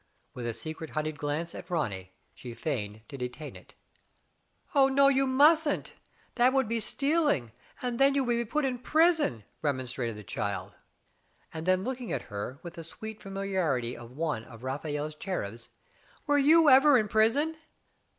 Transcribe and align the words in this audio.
With 0.33 0.47
a 0.47 0.53
secret 0.55 0.89
honeyed 0.97 1.19
glance 1.19 1.53
at 1.53 1.69
Ronny, 1.69 2.11
she 2.33 2.55
feigned 2.55 3.01
to 3.07 3.19
detain 3.19 3.55
it. 3.55 3.75
Digitized 3.75 4.73
by 4.73 4.81
Google 4.81 4.81
6o 4.81 4.81
THE 4.81 4.81
FATE 4.81 4.81
OF 4.81 4.81
FENELLA, 4.81 4.91
No, 4.95 5.07
you 5.09 5.27
mustn't! 5.27 5.93
That 6.33 6.53
would 6.53 6.67
be 6.67 6.79
stealing, 6.79 7.51
and 7.83 7.99
then 7.99 8.15
you 8.15 8.23
would 8.23 8.33
be 8.33 8.45
put 8.45 8.65
in 8.65 8.79
prison," 8.79 9.43
remon 9.63 9.83
strated 9.87 10.15
the 10.15 10.23
child. 10.23 10.73
Then 11.53 11.83
looking 11.83 12.11
at 12.11 12.23
her 12.33 12.57
with 12.63 12.73
the 12.73 12.83
sweet 12.83 13.21
familiarity 13.21 13.95
of 13.95 14.17
one 14.17 14.43
of 14.45 14.63
Raphael's 14.63 15.13
cherubs, 15.13 15.69
Were 16.25 16.39
you 16.39 16.67
ever 16.67 16.97
in 16.97 17.07
prison 17.07 17.57